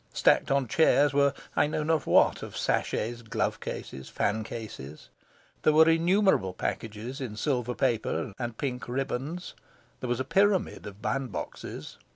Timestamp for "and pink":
8.39-8.87